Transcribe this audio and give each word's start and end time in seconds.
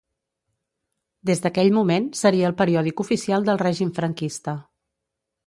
Des 1.29 1.43
d'aquell 1.43 1.69
moment 1.75 2.07
seria 2.21 2.49
el 2.49 2.57
periòdic 2.63 3.05
oficial 3.05 3.47
del 3.51 3.63
Règim 3.65 3.93
Franquista. 4.01 4.57